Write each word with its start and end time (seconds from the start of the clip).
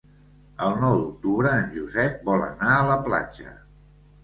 El 0.67 0.71
nou 0.83 0.97
d'octubre 1.01 1.51
en 1.59 1.69
Josep 1.77 2.25
vol 2.31 2.43
anar 2.49 2.73
a 2.79 2.91
la 2.91 2.99
platja. 3.11 3.57